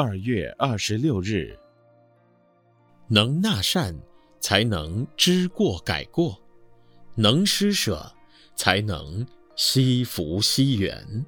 [0.00, 1.58] 二月二十六日，
[3.08, 3.98] 能纳善，
[4.38, 6.38] 才能知过改过；
[7.16, 8.08] 能施舍，
[8.54, 9.26] 才能
[9.56, 11.26] 惜福惜缘。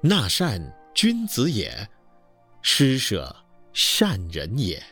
[0.00, 0.60] 纳善，
[0.92, 1.70] 君子也；
[2.60, 3.36] 施舍，
[3.72, 4.82] 善人也。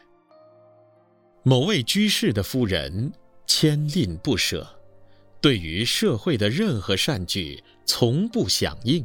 [1.42, 3.12] 某位居士的夫人
[3.44, 4.64] 千吝不舍，
[5.40, 9.04] 对于社会的任何善举，从不响应。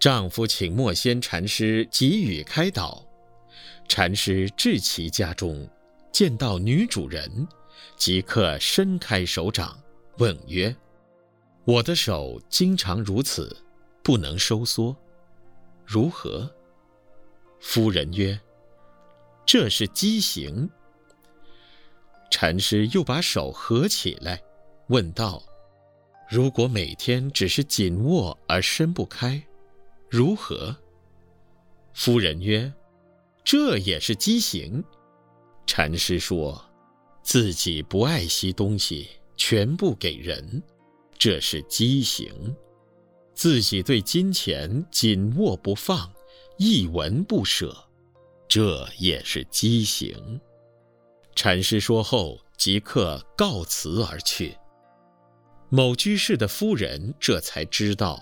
[0.00, 3.06] 丈夫请墨仙禅师给予开导，
[3.86, 5.68] 禅师至其家中，
[6.10, 7.46] 见到女主人，
[7.98, 9.78] 即刻伸开手掌，
[10.16, 10.74] 问曰
[11.66, 13.54] ：“我的手经常如此，
[14.02, 14.96] 不能收缩，
[15.84, 16.50] 如何？”
[17.60, 18.40] 夫人曰
[19.44, 20.70] ：“这是畸形。”
[22.32, 24.40] 禅师又把手合起来，
[24.86, 25.42] 问道
[26.26, 29.38] ：“如果每天只是紧握而伸不开？”
[30.10, 30.76] 如何？
[31.94, 32.72] 夫人曰
[33.44, 34.82] ：“这也是畸形。”
[35.68, 36.60] 禅师说
[37.22, 40.60] ：“自己不爱惜东西，全部给人，
[41.16, 42.28] 这是畸形；
[43.34, 46.12] 自己对金钱紧握不放，
[46.58, 47.72] 一文不舍，
[48.48, 50.40] 这也是畸形。”
[51.36, 54.56] 禅师说后，即刻告辞而去。
[55.68, 58.20] 某居士的夫人这才知道。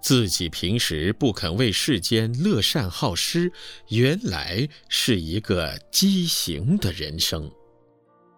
[0.00, 3.52] 自己平时不肯为世间乐善好施，
[3.88, 7.50] 原来是一个畸形的人生。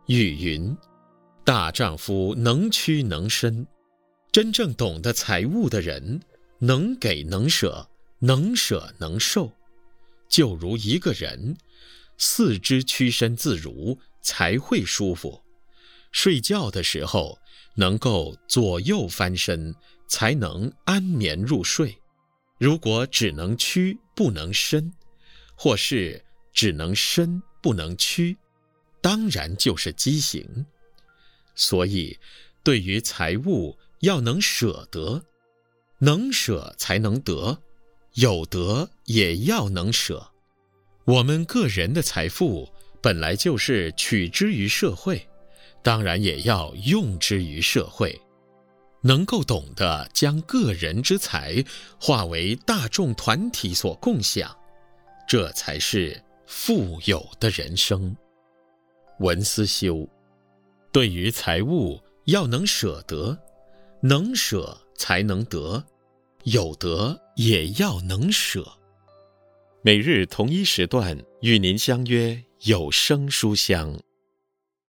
[0.06, 0.76] 语云
[1.44, 3.66] ：“大丈夫能屈能伸，
[4.32, 6.20] 真正懂得财物的人，
[6.58, 7.88] 能给能舍，
[8.18, 9.52] 能舍能受。
[10.28, 11.56] 就如一个人，
[12.16, 15.42] 四肢屈伸自如，才会舒服。
[16.10, 17.38] 睡觉的时候，
[17.76, 19.74] 能够左右翻身。”
[20.10, 21.96] 才能安眠入睡。
[22.58, 24.92] 如果只能屈不能伸，
[25.54, 26.22] 或是
[26.52, 28.36] 只能伸不能屈，
[29.00, 30.66] 当然就是畸形。
[31.54, 32.18] 所以，
[32.64, 35.22] 对于财物要能舍得，
[36.00, 37.62] 能舍才能得，
[38.14, 40.32] 有得也要能舍。
[41.04, 42.68] 我们个人的财富
[43.00, 45.26] 本来就是取之于社会，
[45.82, 48.20] 当然也要用之于社会。
[49.02, 51.64] 能够懂得将个人之财
[51.98, 54.54] 化为大众团体所共享，
[55.26, 58.14] 这才是富有的人生。
[59.20, 60.08] 文思修，
[60.92, 63.38] 对于财物要能舍得，
[64.02, 65.82] 能舍才能得，
[66.44, 68.66] 有得也要能舍。
[69.82, 73.98] 每日同一时段与您相约有声书香。